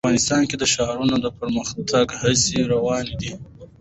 افغانستان 0.05 0.41
کې 0.49 0.55
د 0.59 0.63
ښارونه 0.73 1.15
د 1.21 1.27
پرمختګ 1.39 2.05
هڅې 2.19 2.59
روانې 2.73 3.15
دي. 3.21 3.31